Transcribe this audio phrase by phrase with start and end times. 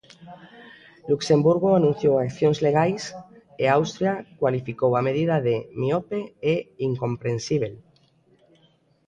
[1.09, 3.03] Luxemburgo anunciou accións legais,
[3.61, 6.21] e Austria cualificou a medida de "miope"
[6.53, 6.55] e
[6.89, 7.73] "incomprensíbel".